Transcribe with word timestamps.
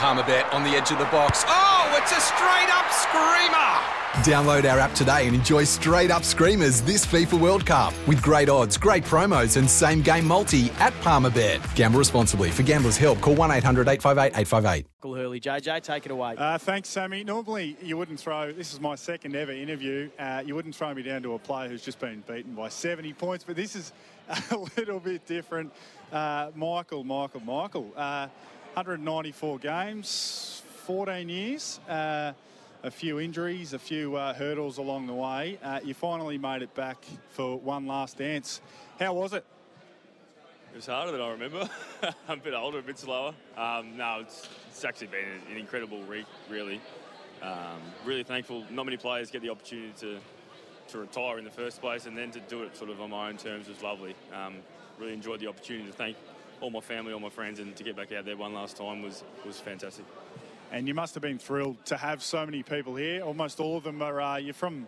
Palmerbet 0.00 0.50
on 0.54 0.62
the 0.62 0.70
edge 0.70 0.90
of 0.90 0.98
the 0.98 1.04
box. 1.04 1.44
Oh, 1.46 1.94
it's 2.00 2.10
a 2.10 2.20
straight 2.22 2.70
up 2.70 2.90
screamer! 2.90 4.00
Download 4.24 4.64
our 4.72 4.78
app 4.78 4.94
today 4.94 5.26
and 5.26 5.36
enjoy 5.36 5.64
straight 5.64 6.10
up 6.10 6.24
screamers 6.24 6.80
this 6.80 7.04
FIFA 7.04 7.38
World 7.38 7.66
Cup 7.66 7.92
with 8.08 8.22
great 8.22 8.48
odds, 8.48 8.78
great 8.78 9.04
promos, 9.04 9.58
and 9.58 9.68
same 9.68 10.00
game 10.00 10.26
multi 10.26 10.70
at 10.78 10.94
Palmerbet. 11.02 11.60
Gamble 11.74 11.98
responsibly. 11.98 12.50
For 12.50 12.62
gamblers' 12.62 12.96
help, 12.96 13.20
call 13.20 13.34
1 13.34 13.50
800 13.50 13.88
858 13.88 14.40
858. 14.40 14.86
Michael 15.02 15.14
Hurley. 15.16 15.38
JJ, 15.38 15.82
take 15.82 16.06
it 16.06 16.12
away. 16.12 16.34
Uh, 16.38 16.56
thanks, 16.56 16.88
Sammy. 16.88 17.22
Normally, 17.22 17.76
you 17.82 17.98
wouldn't 17.98 18.18
throw, 18.18 18.52
this 18.52 18.72
is 18.72 18.80
my 18.80 18.94
second 18.94 19.36
ever 19.36 19.52
interview, 19.52 20.08
uh, 20.18 20.42
you 20.46 20.54
wouldn't 20.54 20.74
throw 20.74 20.94
me 20.94 21.02
down 21.02 21.22
to 21.24 21.34
a 21.34 21.38
player 21.38 21.68
who's 21.68 21.84
just 21.84 21.98
been 21.98 22.24
beaten 22.26 22.54
by 22.54 22.70
70 22.70 23.12
points, 23.12 23.44
but 23.44 23.54
this 23.54 23.76
is 23.76 23.92
a 24.50 24.56
little 24.78 24.98
bit 24.98 25.26
different. 25.26 25.70
Uh, 26.10 26.50
Michael, 26.54 27.04
Michael, 27.04 27.40
Michael. 27.40 27.92
194 28.74 29.58
games, 29.58 30.62
14 30.84 31.28
years, 31.28 31.80
uh, 31.88 32.32
a 32.84 32.90
few 32.90 33.18
injuries, 33.18 33.72
a 33.72 33.78
few 33.78 34.14
uh, 34.14 34.32
hurdles 34.32 34.78
along 34.78 35.08
the 35.08 35.12
way. 35.12 35.58
Uh, 35.62 35.80
you 35.82 35.92
finally 35.92 36.38
made 36.38 36.62
it 36.62 36.72
back 36.74 37.04
for 37.30 37.58
one 37.58 37.86
last 37.86 38.18
dance. 38.18 38.60
How 38.98 39.12
was 39.12 39.32
it? 39.32 39.44
It 40.72 40.76
was 40.76 40.86
harder 40.86 41.10
than 41.10 41.20
I 41.20 41.30
remember. 41.30 41.68
I'm 42.28 42.38
a 42.38 42.42
bit 42.42 42.54
older, 42.54 42.78
a 42.78 42.82
bit 42.82 42.96
slower. 42.96 43.34
Um, 43.56 43.96
no, 43.96 44.20
it's, 44.20 44.48
it's, 44.68 44.84
actually 44.84 45.08
been 45.08 45.40
an 45.50 45.56
incredible 45.56 46.00
week, 46.02 46.26
really. 46.48 46.80
Um, 47.42 47.80
really 48.04 48.22
thankful. 48.22 48.64
Not 48.70 48.84
many 48.84 48.96
players 48.96 49.32
get 49.32 49.42
the 49.42 49.50
opportunity 49.50 49.92
to 50.00 50.18
to 50.88 50.98
retire 50.98 51.38
in 51.38 51.44
the 51.44 51.50
first 51.50 51.80
place, 51.80 52.06
and 52.06 52.18
then 52.18 52.32
to 52.32 52.40
do 52.40 52.64
it 52.64 52.76
sort 52.76 52.90
of 52.90 53.00
on 53.00 53.10
my 53.10 53.28
own 53.28 53.36
terms 53.36 53.68
was 53.68 53.80
lovely. 53.80 54.14
Um, 54.34 54.56
really 54.98 55.12
enjoyed 55.12 55.38
the 55.38 55.46
opportunity 55.46 55.86
to 55.86 55.92
thank 55.92 56.16
all 56.60 56.70
my 56.70 56.80
family, 56.80 57.12
all 57.12 57.20
my 57.20 57.30
friends, 57.30 57.58
and 57.58 57.74
to 57.76 57.84
get 57.84 57.96
back 57.96 58.12
out 58.12 58.24
there 58.24 58.36
one 58.36 58.54
last 58.54 58.76
time 58.76 59.02
was 59.02 59.24
was 59.46 59.58
fantastic. 59.58 60.04
And 60.72 60.86
you 60.86 60.94
must 60.94 61.14
have 61.14 61.22
been 61.22 61.38
thrilled 61.38 61.84
to 61.86 61.96
have 61.96 62.22
so 62.22 62.44
many 62.44 62.62
people 62.62 62.94
here. 62.94 63.22
Almost 63.22 63.58
all 63.58 63.76
of 63.76 63.82
them 63.82 64.02
are 64.02 64.20
uh, 64.20 64.36
you're 64.36 64.54
from 64.54 64.86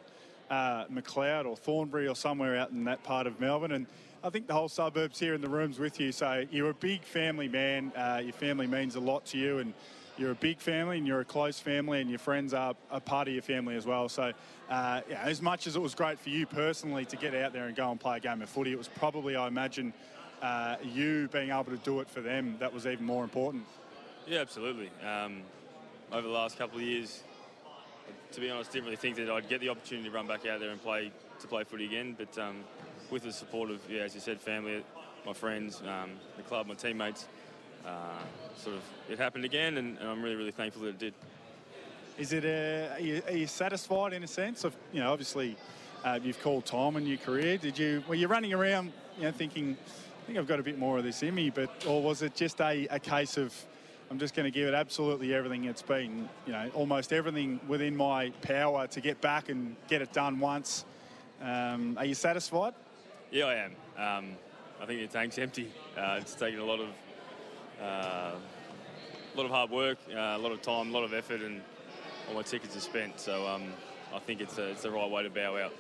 uh, 0.51 0.85
Macleod 0.89 1.47
or 1.47 1.57
Thornbury 1.57 2.07
or 2.07 2.15
somewhere 2.15 2.57
out 2.57 2.71
in 2.71 2.85
that 2.85 3.03
part 3.03 3.27
of 3.27 3.41
Melbourne, 3.41 3.73
and 3.73 3.87
I 4.25 4.31
think 4.31 4.47
the 4.47 4.55
whole 4.55 4.69
suburbs 4.69 5.19
here 5.19 5.35
in 5.35 5.41
the 5.41 5.49
rooms 5.49 5.81
with 5.81 5.99
you. 5.99 6.13
So 6.13 6.45
you're 6.51 6.71
a 6.71 6.75
big 6.75 7.03
family 7.03 7.49
man. 7.49 7.93
Uh, 7.97 8.21
your 8.23 8.33
family 8.33 8.69
means 8.69 8.95
a 8.95 9.01
lot 9.01 9.25
to 9.27 9.39
you, 9.39 9.59
and 9.59 9.75
you're 10.17 10.31
a 10.31 10.37
big 10.37 10.61
family 10.61 10.99
and 10.99 11.07
you're 11.07 11.21
a 11.21 11.25
close 11.25 11.59
family, 11.59 12.01
and 12.01 12.09
your 12.09 12.19
friends 12.19 12.55
are 12.55 12.77
a 12.91 13.01
part 13.01 13.27
of 13.27 13.35
your 13.35 13.43
family 13.43 13.75
as 13.75 13.87
well. 13.87 14.09
So, 14.09 14.33
uh, 14.71 15.01
yeah, 15.09 15.23
as 15.23 15.43
much 15.43 15.67
as 15.67 15.75
it 15.75 15.81
was 15.83 15.95
great 15.95 16.21
for 16.21 16.29
you 16.29 16.47
personally 16.47 17.05
to 17.07 17.17
get 17.17 17.35
out 17.35 17.53
there 17.53 17.67
and 17.67 17.75
go 17.75 17.91
and 17.91 17.99
play 17.99 18.19
a 18.19 18.21
game 18.21 18.43
of 18.43 18.49
footy, 18.49 18.73
it 18.73 18.79
was 18.79 18.89
probably, 18.89 19.35
I 19.35 19.49
imagine, 19.49 19.93
uh, 20.43 20.77
you 20.85 21.29
being 21.29 21.51
able 21.51 21.65
to 21.65 21.77
do 21.79 22.01
it 22.01 22.09
for 22.11 22.21
them 22.21 22.57
that 22.59 22.73
was 22.73 22.87
even 22.87 23.07
more 23.07 23.25
important. 23.25 23.65
Yeah, 24.27 24.41
absolutely. 24.41 24.91
Um, 25.07 25.43
over 26.13 26.27
the 26.27 26.33
last 26.33 26.59
couple 26.59 26.79
of 26.79 26.85
years, 26.85 27.23
to 28.33 28.41
be 28.41 28.51
honest, 28.51 28.73
didn't 28.73 28.87
really 28.87 28.97
think 28.97 29.17
that 29.17 29.31
I'd 29.31 29.49
get 29.49 29.61
the 29.61 29.69
opportunity 29.69 30.09
to 30.09 30.15
run 30.15 30.27
back 30.27 30.47
out 30.47 30.61
there 30.61 30.71
and 30.71 30.83
play 30.83 31.11
to 31.41 31.47
play 31.47 31.65
footy 31.65 31.87
again. 31.87 32.17
But 32.19 32.37
um, 32.39 32.65
with 33.11 33.23
the 33.23 33.33
support 33.33 33.71
of, 33.71 33.81
yeah, 33.89 34.03
as 34.03 34.15
you 34.15 34.21
said, 34.21 34.41
family, 34.41 34.85
my 35.25 35.33
friends, 35.33 35.81
um, 35.83 36.13
the 36.37 36.43
club, 36.43 36.67
my 36.67 36.75
teammates, 36.75 37.27
uh, 37.87 38.19
sort 38.57 38.77
of 38.77 38.83
it 39.09 39.19
happened 39.19 39.45
again, 39.45 39.77
and, 39.79 39.99
and, 39.99 40.09
I'm 40.09 40.23
really, 40.23 40.37
really 40.37 40.53
thankful 40.53 40.83
that 40.83 40.91
it 40.91 40.99
did. 40.99 41.15
Is 42.19 42.33
it? 42.33 42.45
A, 42.45 42.93
are, 42.95 43.01
you, 43.01 43.23
are 43.27 43.37
you 43.37 43.47
satisfied 43.47 44.13
in 44.13 44.23
a 44.23 44.29
sense 44.29 44.65
of, 44.65 44.77
you 44.93 45.01
know, 45.01 45.13
obviously 45.13 45.57
uh, 46.05 46.19
you've 46.23 46.41
called 46.43 46.67
time 46.67 46.97
in 46.97 47.07
your 47.07 47.19
career. 47.19 47.57
Did 47.57 47.79
you? 47.79 48.03
Were 48.09 48.15
you 48.15 48.29
running 48.29 48.53
around, 48.53 48.93
you 49.17 49.25
know, 49.25 49.33
thinking? 49.33 49.77
I 50.23 50.25
think 50.25 50.39
I've 50.39 50.47
got 50.47 50.61
a 50.61 50.63
bit 50.63 50.79
more 50.79 50.99
of 50.99 51.05
this 51.05 51.25
in 51.25 51.35
me, 51.35 51.51
but 51.51 51.85
or 51.85 52.01
was 52.01 52.23
it 52.23 52.37
just 52.37 52.61
a, 52.61 52.87
a 52.91 53.01
case 53.01 53.37
of 53.37 53.53
I'm 54.09 54.21
just 54.21 54.37
going 54.37 54.45
to 54.45 54.53
give 54.53 54.69
it 54.69 54.75
absolutely 54.75 55.35
everything 55.35 55.65
it's 55.65 55.83
been, 55.83 56.29
you 56.47 56.53
know, 56.53 56.71
almost 56.75 57.13
everything 57.13 57.59
within 57.67 57.97
my 57.97 58.31
power 58.43 58.87
to 58.87 59.01
get 59.01 59.21
back 59.21 59.49
and 59.49 59.75
get 59.89 60.01
it 60.01 60.13
done 60.13 60.39
once. 60.39 60.85
Um, 61.43 61.97
are 61.99 62.05
you 62.05 62.15
satisfied? 62.15 62.75
Yeah, 63.33 63.47
I 63.47 63.55
am. 63.55 63.73
Um, 63.97 64.37
I 64.81 64.87
think 64.87 65.01
the 65.01 65.09
tank's 65.09 65.39
empty. 65.39 65.73
Uh, 65.97 66.19
it's 66.21 66.35
taken 66.35 66.61
a 66.61 66.65
lot 66.65 66.79
of 66.79 66.89
uh, 67.83 68.37
a 69.35 69.37
lot 69.37 69.45
of 69.45 69.51
hard 69.51 69.71
work, 69.71 69.99
uh, 70.09 70.19
a 70.19 70.39
lot 70.39 70.53
of 70.53 70.63
time, 70.63 70.91
a 70.91 70.93
lot 70.93 71.05
of 71.05 71.13
effort, 71.15 71.41
and 71.41 71.61
all 72.29 72.35
my 72.35 72.43
tickets 72.43 72.77
are 72.77 72.81
spent. 72.81 73.19
So 73.19 73.47
um, 73.49 73.65
I 74.15 74.21
think 74.21 74.41
it's, 74.41 74.59
a, 74.59 74.71
it's 74.71 74.83
the 74.83 74.91
right 74.91 75.11
way 75.11 75.25
to 75.25 75.31
bow 75.31 75.57
out. 75.57 75.73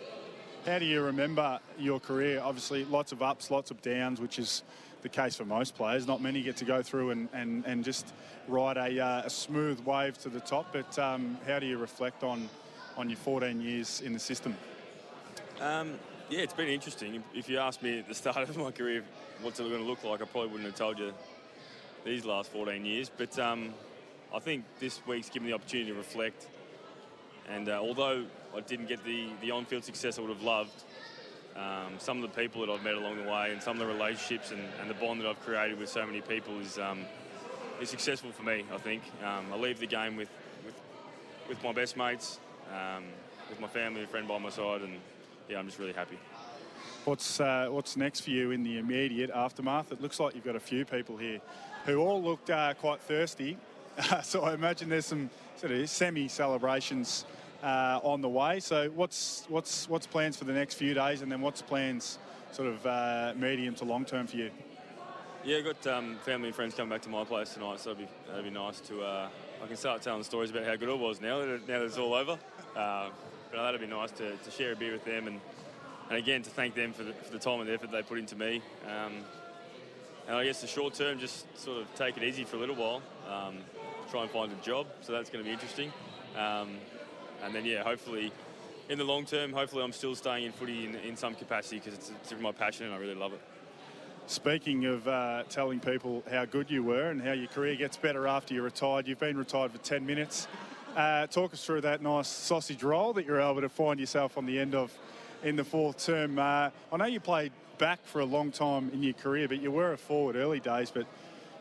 How 0.65 0.79
do 0.79 0.85
you 0.85 1.03
remember 1.03 1.59
your 1.77 1.99
career? 1.99 2.41
Obviously, 2.41 2.85
lots 2.85 3.11
of 3.11 3.21
ups, 3.21 3.51
lots 3.51 3.73
of 3.73 3.83
downs, 3.83 4.21
which 4.21 4.39
is 4.39 4.63
the 5.03 5.09
case 5.09 5.35
for 5.35 5.45
most 5.45 5.75
players. 5.75 6.07
Not 6.07 6.23
many 6.23 6.41
get 6.41 6.57
to 6.59 6.65
go 6.65 6.83
through 6.83 7.11
and, 7.11 7.29
and, 7.33 7.65
and 7.67 7.83
just 7.83 8.15
ride 8.47 8.77
a, 8.77 9.05
uh, 9.05 9.23
a 9.25 9.31
smooth 9.31 9.81
wave 9.81 10.19
to 10.19 10.29
the 10.29 10.39
top. 10.39 10.73
But 10.73 10.97
um, 11.01 11.37
how 11.49 11.59
do 11.59 11.67
you 11.67 11.79
reflect 11.79 12.23
on, 12.23 12.49
on 12.97 13.11
your 13.11 13.17
14 13.19 13.61
years 13.61 14.03
in 14.03 14.13
the 14.13 14.21
system? 14.21 14.57
Um, 15.61 15.95
yeah, 16.31 16.43
it's 16.43 16.55
been 16.55 16.69
interesting. 16.69 17.25
If 17.35 17.49
you 17.49 17.59
asked 17.59 17.83
me 17.83 17.99
at 17.99 18.07
the 18.07 18.15
start 18.15 18.49
of 18.49 18.57
my 18.57 18.71
career 18.71 19.03
what's 19.41 19.59
it 19.59 19.65
going 19.65 19.83
to 19.83 19.83
look 19.83 20.05
like, 20.05 20.23
I 20.23 20.27
probably 20.27 20.51
wouldn't 20.51 20.67
have 20.67 20.77
told 20.77 20.97
you 21.01 21.13
these 22.05 22.25
last 22.25 22.53
14 22.53 22.85
years. 22.85 23.11
But 23.11 23.37
um, 23.37 23.75
I 24.33 24.39
think 24.39 24.65
this 24.79 25.01
week's 25.09 25.29
given 25.29 25.47
me 25.47 25.51
the 25.51 25.57
opportunity 25.57 25.91
to 25.91 25.97
reflect. 25.97 26.47
And 27.49 27.69
uh, 27.69 27.81
although 27.81 28.25
I 28.57 28.61
didn't 28.61 28.87
get 28.87 29.05
the, 29.05 29.29
the 29.41 29.51
on-field 29.51 29.85
success 29.85 30.19
I 30.19 30.23
would 30.23 30.31
have 30.31 30.43
loved. 30.43 30.85
Um, 31.57 31.95
some 31.99 32.23
of 32.23 32.23
the 32.23 32.41
people 32.41 32.65
that 32.65 32.73
I've 32.73 32.83
met 32.83 32.95
along 32.95 33.23
the 33.23 33.31
way 33.31 33.53
and 33.53 33.63
some 33.63 33.79
of 33.79 33.87
the 33.87 33.93
relationships 33.93 34.53
and, 34.53 34.63
and 34.81 34.89
the 34.89 34.95
bond 34.95 35.21
that 35.21 35.29
I've 35.29 35.41
created 35.45 35.79
with 35.79 35.91
so 35.91 36.07
many 36.07 36.23
people 36.23 36.59
is, 36.61 36.79
um, 36.79 37.05
is 37.81 37.91
successful 37.91 38.31
for 38.33 38.43
me, 38.43 38.65
I 38.73 38.79
think. 38.79 39.03
Um, 39.23 39.53
I 39.53 39.57
leave 39.57 39.79
the 39.79 39.87
game 39.87 40.17
with, 40.17 40.31
with, 40.65 40.75
with 41.49 41.63
my 41.63 41.73
best 41.73 41.97
mates, 41.97 42.39
um, 42.71 43.05
with 43.51 43.61
my 43.61 43.69
family 43.69 44.01
and 44.01 44.09
friend 44.09 44.27
by 44.27 44.39
my 44.39 44.49
side, 44.49 44.81
and 44.81 44.99
yeah, 45.49 45.59
I'm 45.59 45.67
just 45.67 45.79
really 45.79 45.93
happy. 45.93 46.19
What's, 47.05 47.39
uh, 47.41 47.67
what's 47.69 47.97
next 47.97 48.21
for 48.21 48.31
you 48.31 48.53
in 48.53 48.63
the 48.63 48.79
immediate 48.79 49.31
aftermath? 49.31 49.93
It 49.93 50.01
looks 50.01 50.21
like 50.21 50.35
you've 50.35 50.45
got 50.45 50.57
a 50.57 50.61
few 50.61 50.87
people 50.87 51.19
here 51.19 51.41
who 51.85 51.97
all 51.99 52.23
looked 52.23 52.49
uh, 52.49 52.75
quite 52.75 53.01
thirsty. 53.01 53.59
so 54.23 54.43
I 54.43 54.55
imagine 54.55 54.89
there's 54.89 55.07
some 55.07 55.29
sort 55.63 55.73
of 55.73 55.89
semi-celebrations 55.89 57.25
uh, 57.63 58.01
on 58.03 58.21
the 58.21 58.29
way. 58.29 58.59
So 58.59 58.91
what's 58.91 59.47
what's 59.49 59.89
what's 59.89 60.09
plans 60.09 60.37
for 60.37 60.45
the 60.45 60.53
next 60.53 60.75
few 60.75 60.93
days, 60.93 61.23
and 61.23 61.31
then 61.31 61.41
what's 61.41 61.63
plans 61.63 62.19
sort 62.51 62.69
of 62.69 62.85
uh, 62.85 63.33
medium 63.37 63.75
to 63.77 63.85
long 63.85 64.05
term 64.05 64.27
for 64.27 64.37
you? 64.37 64.51
Yeah, 65.45 65.59
I've 65.59 65.65
got 65.65 65.87
um, 65.87 66.17
family 66.25 66.49
and 66.49 66.57
friends 66.57 66.75
coming 66.75 66.91
back 66.91 67.03
to 67.03 67.09
my 67.09 67.25
place 67.25 67.55
tonight, 67.55 67.79
so 67.79 67.95
that'd 67.95 68.07
be, 68.07 68.13
that'd 68.29 68.45
be 68.45 68.51
nice 68.51 68.81
to. 68.81 69.03
Uh, 69.03 69.29
I 69.63 69.67
can 69.69 69.77
start 69.77 70.03
telling 70.03 70.25
stories 70.25 70.51
about 70.51 70.65
how 70.65 70.75
good 70.75 70.89
it 70.89 70.99
was 70.99 71.21
now 71.21 71.39
that, 71.39 71.69
now 71.69 71.79
that 71.79 71.85
it's 71.85 71.99
all 71.99 72.15
over. 72.15 72.37
Uh, 72.77 73.11
but 73.53 73.63
that'd 73.63 73.81
be 73.81 73.87
nice 73.87 74.11
to, 74.13 74.37
to 74.37 74.51
share 74.51 74.73
a 74.73 74.77
beer 74.77 74.93
with 74.93 75.05
them 75.05 75.29
and, 75.29 75.41
and 76.09 76.19
again 76.19 76.43
to 76.43 76.51
thank 76.51 76.75
them 76.75 76.93
for 76.93 77.05
the, 77.05 77.13
for 77.13 77.33
the 77.33 77.39
time 77.39 77.61
and 77.61 77.69
the 77.69 77.75
effort 77.75 77.93
they 77.93 78.03
put 78.03 78.19
into 78.19 78.35
me. 78.35 78.63
Um, 78.87 79.13
and 80.27 80.37
I 80.37 80.45
guess 80.45 80.61
the 80.61 80.67
short 80.67 80.95
term, 80.95 81.19
just 81.19 81.47
sort 81.59 81.83
of 81.83 81.95
take 81.95 82.17
it 82.17 82.25
easy 82.25 82.45
for 82.45 82.57
a 82.57 82.61
little 82.61 82.75
while, 82.75 83.03
um, 83.29 83.59
try 84.13 84.23
and 84.23 84.31
find 84.31 84.53
a 84.53 84.65
job. 84.65 84.87
So 85.01 85.13
that's 85.13 85.31
going 85.31 85.43
to 85.43 85.49
be 85.49 85.53
interesting. 85.53 85.91
Um, 86.37 86.77
and 87.43 87.55
then 87.55 87.65
yeah, 87.65 87.83
hopefully 87.83 88.31
in 88.91 88.99
the 88.99 89.05
long 89.05 89.25
term, 89.25 89.55
hopefully 89.55 89.83
I'm 89.83 89.93
still 89.93 90.15
staying 90.15 90.45
in 90.45 90.53
footy 90.53 90.85
in, 90.85 90.97
in 90.97 91.17
some 91.17 91.35
capacity 91.35 91.79
because 91.79 91.95
it's, 91.95 92.13
it's 92.31 92.41
my 92.41 92.53
passion 92.53 92.85
and 92.85 92.95
I 92.95 92.99
really 92.99 93.15
love 93.15 93.33
it. 93.33 93.41
Speaking 94.27 94.85
of 94.85 95.09
uh, 95.09 95.45
telling 95.49 95.81
people 95.81 96.23
how 96.31 96.45
good 96.45 96.71
you 96.71 96.83
were 96.83 97.09
and 97.09 97.23
how 97.23 97.33
your 97.33 97.49
career 97.49 97.75
gets 97.75 97.97
better 97.97 98.29
after 98.29 98.53
you're 98.53 98.65
retired, 98.65 99.09
you've 99.09 99.19
been 99.19 99.39
retired 99.39 99.73
for 99.73 99.79
10 99.79 100.05
minutes. 100.05 100.47
Uh, 100.95 101.27
talk 101.27 101.55
us 101.55 101.65
through 101.65 101.81
that 101.81 102.03
nice 102.03 102.29
sausage 102.29 102.83
roll 102.83 103.15
that 103.15 103.25
you're 103.25 103.41
able 103.41 103.63
to 103.63 103.69
find 103.71 103.99
yourself 103.99 104.37
on 104.37 104.45
the 104.45 104.59
end 104.59 104.75
of 104.75 104.93
in 105.43 105.57
the 105.57 105.65
fourth 105.65 106.05
term. 106.05 106.39
Uh, 106.39 106.69
I 106.93 106.97
know 106.99 107.07
you 107.07 107.19
played 107.19 107.53
back 107.79 108.05
for 108.05 108.21
a 108.21 108.27
long 108.27 108.53
time 108.53 108.91
in 108.93 109.03
your 109.03 109.15
career, 109.15 109.49
but 109.49 109.63
you 109.63 109.71
were 109.71 109.95
a 109.95 109.99
forward 109.99 110.37
early 110.37 110.61
days. 110.61 110.91
But 110.91 111.07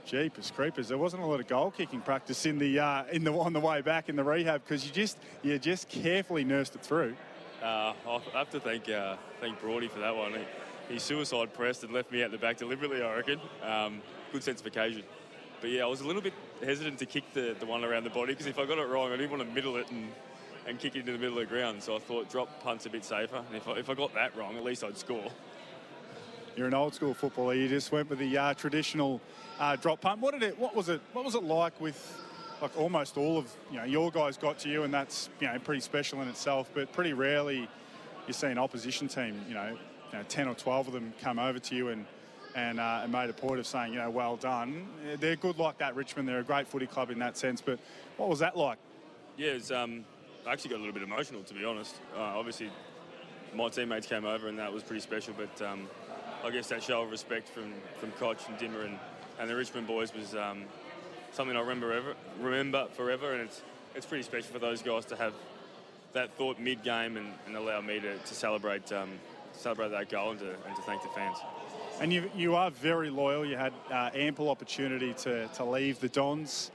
Jeepers 0.06 0.51
creepers! 0.51 0.88
There 0.88 0.97
wasn't 0.97 1.23
a 1.23 1.25
lot 1.25 1.39
of 1.39 1.47
goal 1.47 1.72
kicking 1.72 2.01
practice 2.01 2.45
in 2.45 2.57
the 2.57 2.79
uh, 2.79 3.03
in 3.12 3.23
the 3.23 3.31
on 3.34 3.53
the 3.53 3.59
way 3.59 3.81
back 3.81 4.09
in 4.09 4.16
the 4.16 4.23
rehab 4.23 4.64
because 4.64 4.85
you 4.85 4.91
just 4.91 5.17
you 5.43 5.58
just 5.59 5.90
carefully 5.90 6.43
nursed 6.43 6.75
it 6.75 6.81
through. 6.81 7.16
Uh, 7.61 7.93
I 8.08 8.20
have 8.34 8.49
to 8.52 8.59
thank 8.59 8.90
uh, 8.90 9.17
thank 9.40 9.59
Brody 9.59 9.87
for 9.87 9.99
that 9.99 10.16
one. 10.16 10.34
He, 10.34 10.93
he, 10.93 10.99
suicide 10.99 11.53
pressed 11.53 11.84
and 11.84 11.93
left 11.93 12.11
me 12.11 12.23
out 12.23 12.31
the 12.31 12.37
back 12.37 12.58
deliberately. 12.58 13.03
I 13.03 13.16
reckon. 13.16 13.40
Um, 13.64 14.02
good 14.31 14.43
sense 14.43 14.61
of 14.61 14.67
occasion. 14.67 15.03
But 15.61 15.70
yeah, 15.70 15.84
I 15.84 15.85
was 15.85 16.02
a 16.02 16.08
little 16.08 16.23
bit 16.23 16.34
hesitant 16.64 16.97
to 16.99 17.05
kick 17.05 17.23
the, 17.34 17.55
the 17.59 17.67
one 17.67 17.84
around 17.84 18.03
the 18.03 18.09
body 18.09 18.34
because 18.34 18.47
if 18.47 18.58
I 18.58 18.66
got 18.66 18.79
it 18.79 18.87
wrong, 18.87 19.11
I 19.11 19.17
didn't 19.17 19.29
want 19.29 19.47
to 19.47 19.53
middle 19.53 19.78
it 19.78 19.91
and, 19.91 20.08
and 20.67 20.79
kick 20.79 20.96
it 20.96 20.99
into 21.02 21.11
the 21.11 21.20
middle 21.20 21.37
of 21.37 21.47
the 21.47 21.55
ground. 21.55 21.84
So 21.84 21.96
I 21.96 21.99
thought 21.99 22.29
drop 22.29 22.64
punt's 22.64 22.87
a 22.87 22.90
bit 22.90 23.05
safer. 23.05 23.43
And 23.47 23.55
if 23.55 23.67
I, 23.67 23.73
if 23.73 23.90
I 23.90 23.93
got 23.93 24.14
that 24.16 24.35
wrong, 24.35 24.58
at 24.58 24.64
least 24.64 24.84
I'd 24.84 24.97
score. 24.97 25.29
You're 26.55 26.67
an 26.67 26.73
old 26.73 26.93
school 26.93 27.13
footballer. 27.13 27.53
You 27.53 27.67
just 27.67 27.91
went 27.91 28.09
with 28.09 28.19
the 28.19 28.37
uh, 28.37 28.53
traditional 28.53 29.21
uh, 29.59 29.75
drop 29.75 30.01
punt. 30.01 30.19
What 30.19 30.33
did 30.33 30.43
it? 30.43 30.59
What 30.59 30.75
was 30.75 30.89
it? 30.89 31.01
What 31.13 31.25
was 31.25 31.35
it 31.35 31.43
like 31.43 31.79
with? 31.79 32.23
Like 32.61 32.77
almost 32.77 33.17
all 33.17 33.39
of 33.39 33.51
you 33.71 33.77
know 33.77 33.85
your 33.85 34.11
guys 34.11 34.37
got 34.37 34.59
to 34.59 34.69
you, 34.69 34.83
and 34.83 34.93
that's 34.93 35.29
you 35.39 35.47
know 35.47 35.57
pretty 35.57 35.81
special 35.81 36.21
in 36.21 36.27
itself. 36.27 36.69
But 36.73 36.91
pretty 36.93 37.13
rarely 37.13 37.67
you 38.27 38.33
see 38.33 38.47
an 38.47 38.59
opposition 38.59 39.07
team, 39.07 39.41
you 39.47 39.55
know, 39.55 39.77
you 40.11 40.17
know, 40.17 40.23
ten 40.29 40.47
or 40.47 40.53
twelve 40.53 40.85
of 40.87 40.93
them 40.93 41.11
come 41.21 41.39
over 41.39 41.57
to 41.57 41.75
you 41.75 41.89
and 41.89 42.05
and, 42.53 42.79
uh, 42.79 43.01
and 43.03 43.11
made 43.11 43.29
a 43.29 43.33
point 43.33 43.59
of 43.59 43.65
saying, 43.65 43.93
you 43.93 43.99
know, 43.99 44.09
well 44.09 44.35
done. 44.35 44.87
They're 45.19 45.37
good 45.37 45.57
like 45.57 45.77
that, 45.77 45.95
Richmond. 45.95 46.27
They're 46.27 46.39
a 46.39 46.43
great 46.43 46.67
footy 46.67 46.85
club 46.85 47.09
in 47.09 47.19
that 47.19 47.37
sense. 47.37 47.61
But 47.61 47.79
what 48.17 48.29
was 48.29 48.39
that 48.39 48.57
like? 48.57 48.77
Yeah, 49.37 49.51
it's, 49.51 49.71
um, 49.71 50.03
I 50.45 50.51
actually 50.51 50.71
got 50.71 50.77
a 50.77 50.83
little 50.83 50.93
bit 50.93 51.03
emotional, 51.03 51.43
to 51.43 51.53
be 51.53 51.63
honest. 51.63 51.95
Uh, 52.15 52.19
obviously, 52.19 52.69
my 53.55 53.69
teammates 53.69 54.07
came 54.07 54.25
over 54.25 54.47
and 54.47 54.59
that 54.59 54.71
was 54.71 54.83
pretty 54.83 55.01
special, 55.01 55.33
but 55.37 55.65
um, 55.65 55.87
I 56.43 56.49
guess 56.49 56.67
that 56.70 56.82
show 56.82 57.03
of 57.03 57.11
respect 57.11 57.47
from, 57.47 57.72
from 57.99 58.11
Koch 58.14 58.38
and 58.47 58.58
Dimmer 58.58 58.82
and, 58.82 58.97
and 59.40 59.49
the 59.49 59.55
Richmond 59.55 59.85
boys 59.85 60.11
was 60.14 60.34
um, 60.34 60.64
something 61.32 61.55
I 61.55 61.59
remember 61.59 61.93
ever, 61.93 62.16
remember 62.40 62.88
forever, 62.93 63.34
and 63.34 63.41
it's, 63.41 63.61
it's 63.96 64.05
pretty 64.08 64.23
special 64.23 64.52
for 64.52 64.59
those 64.59 64.82
guys 64.82 65.05
to 65.05 65.16
have 65.16 65.34
that 66.14 66.34
thought 66.38 66.59
mid-game 66.59 67.16
and, 67.17 67.32
and 67.46 67.55
allow 67.55 67.79
me 67.82 67.99
to, 67.99 68.17
to 68.17 68.34
celebrate 68.34 68.91
um, 68.91 69.09
celebrate 69.53 69.90
that 69.90 70.09
goal 70.09 70.32
and 70.32 70.40
to, 70.40 70.49
and 70.66 70.76
to 70.76 70.82
thank 70.82 71.03
the 71.03 71.09
fans. 71.09 71.38
And 71.99 72.11
you, 72.11 72.32
you 72.35 72.55
are 72.55 72.72
very 72.72 73.09
loyal. 73.09 73.46
You 73.46 73.58
had 73.58 73.73
uh, 73.91 74.09
ample 74.16 74.49
opportunity 74.49 75.14
to, 75.20 75.47
to 75.47 75.64
leave 75.64 75.99
the 75.99 76.09
Dons. 76.09 76.72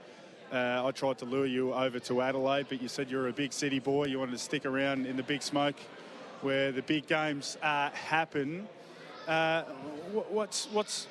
Uh, 0.53 0.87
I 0.87 0.91
tried 0.93 1.19
to 1.19 1.25
lure 1.25 1.47
you 1.47 1.75
over 1.75 1.99
to 1.99 2.23
Adelaide, 2.23 2.67
but 2.69 2.81
you 2.81 2.89
said 2.89 3.11
you're 3.11 3.29
a 3.29 3.33
big 3.33 3.53
city 3.53 3.81
boy. 3.81 4.05
You 4.05 4.21
wanted 4.21 4.33
to 4.33 4.39
stick 4.39 4.65
around 4.65 5.07
in 5.07 5.17
the 5.17 5.25
big 5.25 5.43
smoke 5.43 5.77
where 6.43 6.71
the 6.71 6.83
big 6.83 7.09
games 7.09 7.59
uh, 7.63 7.91
happen. 7.91 8.69
Uh, 9.27 9.63
what's, 10.31 10.67
what's, 10.67 11.09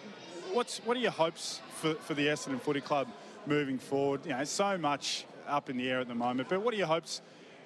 what's, 0.53 0.77
what 0.79 0.95
are 0.95 1.01
your 1.01 1.12
hopes 1.12 1.59
for, 1.75 1.95
for 1.95 2.13
the 2.13 2.27
Essendon 2.27 2.62
Footy 2.62 2.81
Club 2.81 3.07
moving 3.45 3.77
forward? 3.77 4.25
You 4.25 4.31
know, 4.31 4.44
so 4.45 4.77
much 4.77 5.25
up 5.47 5.69
in 5.69 5.77
the 5.77 5.89
air 5.89 6.00
at 6.00 6.07
the 6.07 6.15
moment, 6.15 6.47
but 6.47 6.62
what 6.62 6.73
are 6.73 6.77
your 6.77 6.88
hopes 6.88 7.21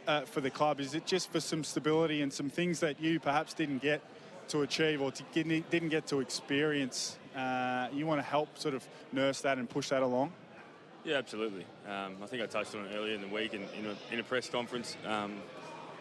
uh, 0.08 0.22
for 0.22 0.42
the 0.42 0.50
club? 0.50 0.80
Is 0.80 0.96
it 0.96 1.06
just 1.06 1.32
for 1.32 1.40
some 1.40 1.64
stability 1.64 2.22
and 2.22 2.34
some 2.34 2.50
things 2.50 2.80
that 2.80 3.00
you 3.00 3.20
perhaps 3.20 3.54
didn't 3.54 3.82
get 3.82 4.02
to 4.50 4.62
achieve 4.62 5.02
or 5.02 5.12
to, 5.12 5.24
didn't 5.34 5.90
get 5.90 6.08
to 6.08 6.20
experience? 6.20 7.18
Uh, 7.36 7.88
you 7.94 8.08
want 8.08 8.20
to 8.20 8.26
help 8.26 8.58
sort 8.58 8.74
of 8.74 8.88
nurse 9.14 9.42
that 9.42 9.60
and 9.60 9.70
push 9.70 9.90
that 9.90 10.02
along? 10.02 10.32
Yeah, 11.06 11.18
absolutely. 11.18 11.66
Um, 11.88 12.18
I 12.22 12.26
think 12.26 12.42
I 12.42 12.48
touched 12.48 12.76
on 12.76 12.86
it 12.86 12.96
earlier 12.96 13.14
in 13.14 13.22
the 13.22 13.28
week 13.28 13.54
in, 13.54 13.62
in, 13.78 13.86
a, 13.86 14.14
in 14.14 14.20
a, 14.20 14.24
press 14.24 14.50
conference. 14.50 14.98
Um, 15.06 15.36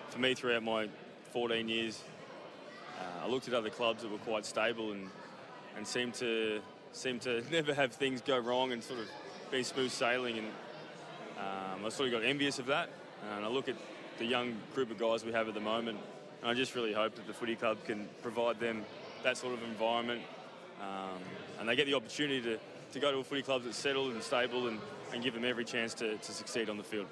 for 0.08 0.18
me, 0.18 0.34
throughout 0.34 0.62
my 0.62 0.88
14 1.32 1.68
years, 1.68 2.02
uh, 2.98 3.24
I 3.24 3.28
looked 3.28 3.48
at 3.48 3.54
other 3.54 3.70
clubs 3.70 4.02
that 4.02 4.10
were 4.10 4.18
quite 4.18 4.44
stable 4.44 4.92
and 4.92 5.08
and 5.78 5.86
seemed 5.86 6.14
to 6.14 6.60
seem 6.92 7.18
to 7.20 7.42
never 7.52 7.72
have 7.72 7.92
things 7.92 8.20
go 8.20 8.38
wrong 8.38 8.72
and 8.72 8.82
sort 8.82 9.00
of 9.00 9.06
be 9.50 9.62
smooth 9.62 9.90
sailing. 9.90 10.38
And 10.38 10.46
um, 11.38 11.86
I 11.86 11.88
sort 11.88 12.08
of 12.08 12.20
got 12.20 12.24
envious 12.24 12.58
of 12.58 12.66
that. 12.66 12.90
And 13.34 13.44
I 13.44 13.48
look 13.48 13.68
at 13.68 13.76
the 14.18 14.24
young 14.24 14.56
group 14.74 14.90
of 14.90 14.98
guys 14.98 15.24
we 15.24 15.32
have 15.32 15.48
at 15.48 15.54
the 15.54 15.60
moment, 15.60 15.98
and 16.40 16.50
I 16.50 16.54
just 16.54 16.74
really 16.74 16.92
hope 16.92 17.14
that 17.14 17.26
the 17.26 17.32
footy 17.32 17.56
club 17.56 17.78
can 17.84 18.08
provide 18.22 18.58
them 18.60 18.84
that 19.22 19.36
sort 19.36 19.54
of 19.54 19.62
environment, 19.62 20.22
um, 20.80 21.18
and 21.58 21.68
they 21.68 21.76
get 21.76 21.86
the 21.86 21.94
opportunity 21.94 22.40
to, 22.42 22.58
to 22.92 23.00
go 23.00 23.12
to 23.12 23.18
a 23.18 23.24
footy 23.24 23.42
club 23.42 23.62
that's 23.64 23.76
settled 23.76 24.12
and 24.12 24.22
stable 24.22 24.68
and, 24.68 24.80
and 25.12 25.22
give 25.22 25.34
them 25.34 25.44
every 25.44 25.64
chance 25.64 25.94
to, 25.94 26.16
to 26.16 26.32
succeed 26.32 26.68
on 26.68 26.76
the 26.76 26.82
field. 26.82 27.06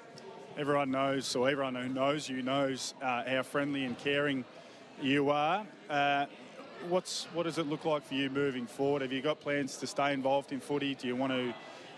Everyone 0.57 0.91
knows, 0.91 1.35
or 1.35 1.49
everyone 1.49 1.75
who 1.75 1.89
knows 1.89 2.27
you 2.27 2.41
knows 2.41 2.93
uh, 3.01 3.23
how 3.27 3.43
friendly 3.43 3.83
and 3.83 3.97
caring 3.97 4.43
you 5.01 5.29
are. 5.29 5.65
Uh, 5.89 6.25
what's 6.89 7.25
what 7.33 7.43
does 7.43 7.57
it 7.57 7.67
look 7.67 7.85
like 7.85 8.05
for 8.05 8.13
you 8.13 8.29
moving 8.29 8.65
forward? 8.65 9.01
Have 9.01 9.11
you 9.11 9.21
got 9.21 9.39
plans 9.39 9.77
to 9.77 9.87
stay 9.87 10.13
involved 10.13 10.51
in 10.51 10.59
footy? 10.59 10.95
Do 10.95 11.07
you 11.07 11.15
want 11.15 11.33
to 11.33 11.53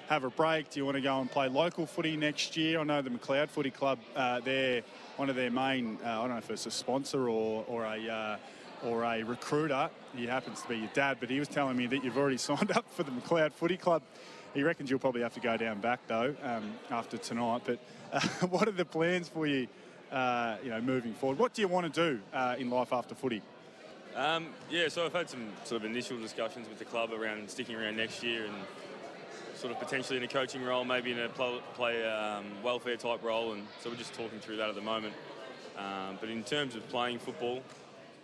have 0.07 0.23
a 0.23 0.29
break? 0.29 0.69
Do 0.69 0.79
you 0.79 0.85
want 0.85 0.95
to 0.95 1.01
go 1.01 1.19
and 1.19 1.29
play 1.29 1.47
local 1.47 1.85
footy 1.85 2.17
next 2.17 2.57
year? 2.57 2.79
I 2.79 2.83
know 2.83 3.01
the 3.01 3.09
Macleod 3.09 3.49
Footy 3.49 3.69
Club, 3.69 3.99
uh, 4.15 4.39
they're 4.39 4.81
one 5.17 5.29
of 5.29 5.35
their 5.35 5.51
main, 5.51 5.99
uh, 6.03 6.09
I 6.09 6.15
don't 6.21 6.29
know 6.29 6.37
if 6.37 6.49
it's 6.49 6.65
a 6.65 6.71
sponsor 6.71 7.29
or, 7.29 7.63
or 7.67 7.85
a 7.85 8.09
uh, 8.09 8.37
or 8.83 9.03
a 9.03 9.23
recruiter. 9.23 9.89
He 10.15 10.25
happens 10.25 10.61
to 10.61 10.67
be 10.67 10.77
your 10.77 10.89
dad, 10.93 11.17
but 11.19 11.29
he 11.29 11.39
was 11.39 11.47
telling 11.47 11.77
me 11.77 11.85
that 11.87 12.03
you've 12.03 12.17
already 12.17 12.37
signed 12.49 12.71
up 12.71 12.85
for 12.91 13.03
the 13.03 13.11
Macleod 13.11 13.53
Footy 13.53 13.77
Club. 13.77 14.01
He 14.53 14.63
reckons 14.63 14.89
you'll 14.89 14.99
probably 14.99 15.21
have 15.21 15.33
to 15.35 15.39
go 15.39 15.57
down 15.57 15.79
back 15.79 15.99
though 16.07 16.35
um, 16.43 16.73
after 16.89 17.17
tonight. 17.17 17.61
But 17.65 17.79
uh, 18.11 18.19
what 18.47 18.67
are 18.67 18.71
the 18.71 18.85
plans 18.85 19.29
for 19.29 19.45
you, 19.45 19.67
uh, 20.11 20.57
you 20.63 20.69
know, 20.69 20.81
moving 20.81 21.13
forward? 21.13 21.39
What 21.39 21.53
do 21.53 21.61
you 21.61 21.67
want 21.67 21.93
to 21.93 22.11
do 22.11 22.19
uh, 22.33 22.55
in 22.57 22.69
life 22.69 22.93
after 22.93 23.15
footy? 23.15 23.41
Um, 24.15 24.47
yeah, 24.69 24.87
so 24.89 25.05
I've 25.05 25.13
had 25.13 25.29
some 25.29 25.49
sort 25.63 25.83
of 25.83 25.89
initial 25.89 26.19
discussions 26.19 26.67
with 26.67 26.79
the 26.79 26.85
club 26.85 27.11
around 27.13 27.49
sticking 27.49 27.75
around 27.75 27.97
next 27.97 28.23
year 28.23 28.45
and 28.45 28.55
sort 29.55 29.73
of 29.73 29.79
potentially 29.79 30.17
in 30.17 30.23
a 30.23 30.27
coaching 30.27 30.63
role, 30.63 30.83
maybe 30.85 31.11
in 31.11 31.19
a 31.19 31.29
play, 31.29 32.09
um, 32.09 32.45
welfare 32.63 32.95
type 32.95 33.23
role, 33.23 33.53
and 33.53 33.67
so 33.81 33.89
we're 33.89 33.95
just 33.97 34.13
talking 34.13 34.39
through 34.39 34.57
that 34.57 34.69
at 34.69 34.75
the 34.75 34.81
moment. 34.81 35.13
Um, 35.77 36.17
but 36.19 36.29
in 36.29 36.43
terms 36.43 36.75
of 36.75 36.87
playing 36.89 37.19
football, 37.19 37.61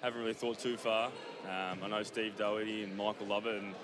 haven't 0.02 0.20
really 0.22 0.34
thought 0.34 0.60
too 0.60 0.78
far. 0.78 1.08
Um, 1.46 1.80
I 1.84 1.88
know 1.88 2.04
Steve 2.04 2.38
Doherty 2.38 2.84
and 2.84 2.96
Michael 2.96 3.28
Lovett 3.28 3.62
and, 3.62 3.76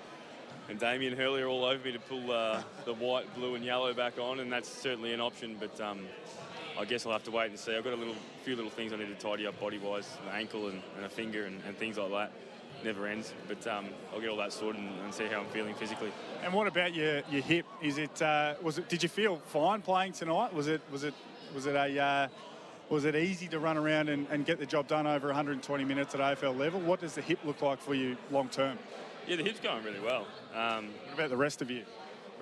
and 0.68 0.78
Damien 0.78 1.16
Hurley 1.16 1.42
are 1.42 1.48
all 1.48 1.64
over 1.64 1.84
me 1.84 1.92
to 1.92 1.98
pull 1.98 2.30
uh, 2.30 2.62
the 2.84 2.94
white, 2.94 3.32
blue, 3.34 3.54
and 3.54 3.64
yellow 3.64 3.92
back 3.92 4.18
on, 4.18 4.40
and 4.40 4.50
that's 4.50 4.68
certainly 4.68 5.12
an 5.12 5.20
option. 5.20 5.56
But 5.58 5.80
um, 5.80 6.00
I 6.78 6.84
guess 6.84 7.06
I'll 7.06 7.12
have 7.12 7.24
to 7.24 7.30
wait 7.30 7.50
and 7.50 7.58
see. 7.58 7.76
I've 7.76 7.84
got 7.84 7.92
a 7.92 7.96
little, 7.96 8.14
few 8.44 8.56
little 8.56 8.70
things 8.70 8.92
I 8.92 8.96
need 8.96 9.08
to 9.08 9.14
tidy 9.14 9.46
up 9.46 9.58
body-wise, 9.60 10.08
an 10.26 10.36
ankle 10.36 10.68
and, 10.68 10.82
and 10.96 11.04
a 11.04 11.08
finger 11.08 11.46
and, 11.46 11.60
and 11.66 11.76
things 11.76 11.98
like 11.98 12.10
that 12.10 12.32
never 12.84 13.06
ends. 13.06 13.32
But 13.48 13.66
um, 13.66 13.86
I'll 14.12 14.20
get 14.20 14.30
all 14.30 14.36
that 14.38 14.52
sorted 14.52 14.80
and, 14.80 14.90
and, 15.00 15.14
see 15.14 15.26
how 15.26 15.40
I'm 15.40 15.46
feeling 15.46 15.74
physically. 15.74 16.12
And 16.42 16.52
what 16.52 16.66
about 16.66 16.94
your, 16.94 17.22
your 17.30 17.42
hip? 17.42 17.66
Is 17.80 17.98
it 17.98 18.20
uh, 18.20 18.54
was 18.62 18.78
it? 18.78 18.88
Did 18.88 19.02
you 19.02 19.08
feel 19.08 19.36
fine 19.46 19.82
playing 19.82 20.12
tonight? 20.12 20.52
Was 20.52 20.68
it 20.68 20.80
was 20.90 21.04
it 21.04 21.14
was 21.54 21.66
it 21.66 21.74
a 21.74 21.98
uh, 22.00 22.28
was 22.88 23.04
it 23.04 23.14
easy 23.14 23.48
to 23.48 23.58
run 23.58 23.78
around 23.78 24.08
and, 24.08 24.26
and, 24.30 24.44
get 24.44 24.58
the 24.58 24.66
job 24.66 24.86
done 24.86 25.06
over 25.06 25.28
120 25.28 25.84
minutes 25.84 26.14
at 26.14 26.20
AFL 26.20 26.58
level? 26.58 26.78
What 26.80 27.00
does 27.00 27.14
the 27.14 27.22
hip 27.22 27.38
look 27.44 27.62
like 27.62 27.80
for 27.80 27.94
you 27.94 28.16
long 28.30 28.48
term? 28.48 28.78
Yeah, 29.26 29.36
the 29.36 29.44
hip's 29.44 29.60
going 29.60 29.82
really 29.82 30.00
well. 30.00 30.26
Um, 30.54 30.88
what 31.06 31.14
about 31.14 31.30
the 31.30 31.36
rest 31.36 31.62
of 31.62 31.70
you? 31.70 31.84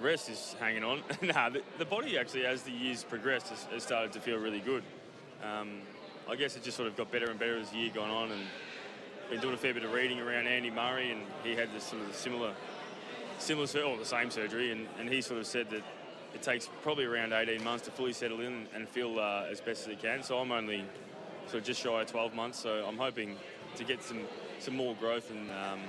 Rest 0.00 0.30
is 0.30 0.56
hanging 0.58 0.84
on. 0.84 1.02
nah, 1.22 1.50
the, 1.50 1.62
the, 1.78 1.84
body 1.84 2.18
actually, 2.18 2.46
as 2.46 2.62
the 2.62 2.72
years 2.72 3.04
progressed, 3.04 3.48
has, 3.48 3.64
has 3.64 3.82
started 3.82 4.12
to 4.12 4.20
feel 4.20 4.38
really 4.38 4.60
good. 4.60 4.82
Um, 5.44 5.80
I 6.28 6.36
guess 6.36 6.56
it 6.56 6.62
just 6.62 6.76
sort 6.76 6.88
of 6.88 6.96
got 6.96 7.10
better 7.10 7.30
and 7.30 7.38
better 7.38 7.58
as 7.58 7.70
the 7.70 7.78
year 7.78 7.90
gone 7.94 8.10
on, 8.10 8.30
and 8.30 8.40
been 9.30 9.40
doing 9.40 9.54
a 9.54 9.58
fair 9.58 9.74
bit 9.74 9.84
of 9.84 9.92
reading 9.92 10.18
around 10.20 10.46
Andy 10.46 10.70
Murray, 10.70 11.10
and 11.10 11.22
he 11.44 11.54
had 11.54 11.72
this 11.74 11.84
sort 11.84 12.02
of 12.02 12.14
similar, 12.14 12.52
similar 13.38 13.82
or 13.82 13.96
the 13.96 14.04
same 14.04 14.30
surgery, 14.30 14.72
and, 14.72 14.86
and 14.98 15.08
he 15.08 15.20
sort 15.20 15.40
of 15.40 15.46
said 15.46 15.68
that 15.70 15.82
it 16.34 16.42
takes 16.42 16.68
probably 16.82 17.04
around 17.04 17.32
18 17.32 17.62
months 17.62 17.84
to 17.84 17.90
fully 17.90 18.12
settle 18.12 18.40
in 18.40 18.66
and 18.74 18.88
feel 18.88 19.18
uh, 19.18 19.46
as 19.50 19.60
best 19.60 19.82
as 19.82 19.86
he 19.86 19.96
can. 19.96 20.22
So 20.22 20.38
I'm 20.38 20.52
only 20.52 20.84
sort 21.46 21.60
of 21.60 21.64
just 21.64 21.80
shy 21.80 22.00
of 22.00 22.06
12 22.06 22.34
months, 22.34 22.58
so 22.58 22.84
I'm 22.86 22.96
hoping 22.96 23.36
to 23.76 23.84
get 23.84 24.02
some 24.02 24.20
some 24.58 24.76
more 24.76 24.94
growth 24.96 25.30
and 25.30 25.50
um, 25.50 25.80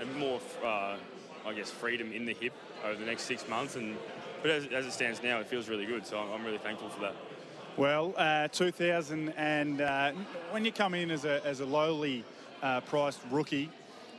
and 0.00 0.16
more, 0.16 0.40
uh, 0.64 0.96
I 1.46 1.52
guess, 1.54 1.70
freedom 1.70 2.12
in 2.12 2.26
the 2.26 2.34
hip 2.34 2.52
over 2.84 2.96
the 2.96 3.06
next 3.06 3.22
six 3.22 3.48
months. 3.48 3.76
And 3.76 3.96
but 4.42 4.50
as, 4.50 4.66
as 4.66 4.86
it 4.86 4.92
stands 4.92 5.22
now, 5.22 5.40
it 5.40 5.46
feels 5.46 5.68
really 5.68 5.86
good. 5.86 6.06
So 6.06 6.18
I'm 6.18 6.44
really 6.44 6.58
thankful 6.58 6.88
for 6.88 7.00
that. 7.00 7.14
Well, 7.76 8.14
uh, 8.16 8.48
2000 8.48 9.30
and 9.36 9.80
uh, 9.80 10.12
when 10.50 10.64
you 10.64 10.72
come 10.72 10.94
in 10.94 11.10
as 11.10 11.24
a, 11.24 11.44
as 11.46 11.60
a 11.60 11.64
lowly 11.64 12.24
uh, 12.62 12.80
priced 12.80 13.20
rookie, 13.30 13.70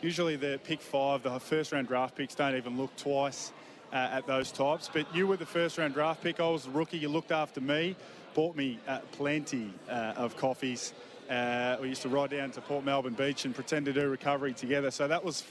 usually 0.02 0.36
the 0.36 0.60
pick 0.64 0.82
five, 0.82 1.24
the 1.24 1.40
first 1.40 1.72
round 1.72 1.88
draft 1.88 2.16
picks 2.16 2.34
don't 2.34 2.56
even 2.56 2.78
look 2.78 2.96
twice 2.96 3.52
uh, 3.92 3.96
at 3.96 4.26
those 4.26 4.52
types. 4.52 4.90
But 4.92 5.14
you 5.16 5.28
were 5.28 5.38
the 5.38 5.46
first 5.46 5.78
round 5.78 5.94
draft 5.94 6.24
pick. 6.24 6.40
I 6.40 6.48
was 6.48 6.64
the 6.64 6.72
rookie. 6.72 6.98
You 6.98 7.10
looked 7.10 7.32
after 7.32 7.62
me, 7.62 7.96
bought 8.34 8.56
me 8.56 8.80
uh, 8.88 9.00
plenty 9.12 9.72
uh, 9.90 10.14
of 10.16 10.38
coffees. 10.38 10.94
we 11.30 11.90
used 11.90 12.04
to 12.04 12.10
ride 12.10 12.32
down 12.32 12.52
to 12.52 12.62
Port 12.62 12.86
Melbourne 12.86 13.14
Beach 13.14 13.46
and 13.46 13.54
pretend 13.54 13.86
to 13.88 13.94
do 13.94 14.08
recovery 14.08 14.54
together. 14.54 14.92
So 14.92 15.08
that 15.08 15.24
was 15.24 15.44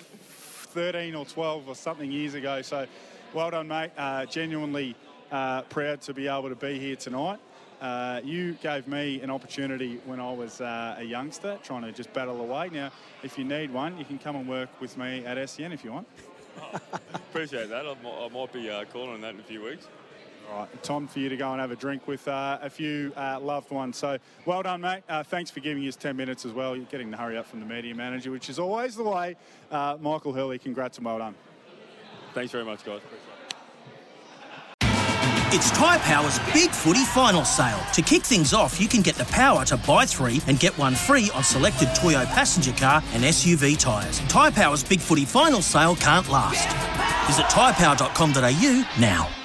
13 0.70 1.14
or 1.14 1.24
12 1.24 1.68
or 1.68 1.74
something 1.74 2.10
years 2.10 2.34
ago. 2.34 2.62
So 2.62 2.86
well 3.34 3.50
done, 3.50 3.68
mate. 3.68 3.90
genuinely 4.30 4.96
proud 5.30 6.00
to 6.02 6.14
be 6.14 6.28
able 6.28 6.48
to 6.48 6.54
be 6.54 6.78
here 6.78 6.96
tonight. 6.96 7.38
Uh, 7.80 8.20
you 8.22 8.52
gave 8.62 8.86
me 8.86 9.22
an 9.22 9.30
opportunity 9.30 10.00
when 10.04 10.20
I 10.20 10.30
was 10.32 10.60
uh, 10.60 10.96
a 10.98 11.02
youngster 11.02 11.58
trying 11.62 11.82
to 11.82 11.92
just 11.92 12.12
battle 12.12 12.40
away. 12.40 12.68
Now, 12.70 12.92
if 13.22 13.38
you 13.38 13.44
need 13.44 13.72
one, 13.72 13.96
you 13.96 14.04
can 14.04 14.18
come 14.18 14.36
and 14.36 14.46
work 14.46 14.68
with 14.80 14.98
me 14.98 15.24
at 15.24 15.48
SEN 15.48 15.72
if 15.72 15.82
you 15.82 15.92
want. 15.92 16.06
Oh, 16.60 16.78
appreciate 17.14 17.70
that. 17.70 17.86
I 17.86 17.94
might, 18.02 18.26
I 18.26 18.28
might 18.28 18.52
be 18.52 18.68
uh, 18.68 18.84
calling 18.84 19.14
on 19.14 19.20
that 19.22 19.34
in 19.34 19.40
a 19.40 19.44
few 19.44 19.62
weeks. 19.62 19.86
All 20.50 20.61
right, 20.61 20.83
Tom, 20.83 21.07
for 21.07 21.21
you 21.21 21.28
to 21.28 21.37
go 21.37 21.52
and 21.52 21.61
have 21.61 21.71
a 21.71 21.76
drink 21.76 22.09
with 22.09 22.26
uh, 22.26 22.59
a 22.61 22.69
few 22.69 23.12
uh, 23.16 23.38
loved 23.40 23.71
ones. 23.71 23.97
So, 23.97 24.19
well 24.47 24.62
done, 24.62 24.80
mate. 24.80 25.02
Uh, 25.09 25.23
thanks 25.23 25.50
for 25.50 25.61
giving 25.61 25.87
us 25.87 25.97
10 25.97 26.16
minutes 26.16 26.45
as 26.45 26.52
well. 26.52 26.75
You're 26.75 26.87
getting 26.87 27.11
the 27.11 27.16
hurry 27.16 27.37
up 27.37 27.47
from 27.47 27.61
the 27.61 27.66
media 27.66 27.95
manager, 27.95 28.30
which 28.30 28.50
is 28.50 28.59
always 28.59 28.97
the 28.97 29.04
way. 29.04 29.37
Michael 29.71 30.33
Hurley, 30.33 30.59
congrats 30.59 30.99
and 30.99 31.07
well 31.07 31.19
done. 31.19 31.35
Thanks 32.35 32.52
very 32.52 32.64
much, 32.64 32.85
guys. 32.85 33.00
It's 35.52 35.73
Tyre 35.73 35.99
Power's 35.99 36.38
Big 36.54 36.71
Footy 36.71 37.04
Final 37.07 37.45
Sale. 37.45 37.80
To 37.95 38.02
kick 38.02 38.23
things 38.23 38.54
off, 38.54 38.80
you 38.80 38.87
can 38.87 39.02
get 39.02 39.16
the 39.16 39.25
power 39.25 39.64
to 39.64 39.76
buy 39.78 40.07
three 40.07 40.40
and 40.47 40.61
get 40.61 40.78
one 40.78 40.95
free 40.95 41.28
on 41.35 41.42
selected 41.42 41.88
Toyo 41.97 42.25
passenger 42.26 42.73
car 42.73 43.02
and 43.14 43.25
SUV 43.25 43.76
tyres. 43.76 44.21
Tyre 44.28 44.52
Power's 44.52 44.85
Big 44.85 45.00
Footy 45.00 45.25
Final 45.25 45.61
Sale 45.61 45.97
can't 45.97 46.28
last. 46.28 46.69
Visit 47.26 47.47
tyrepower.com.au 47.47 49.00
now. 49.00 49.39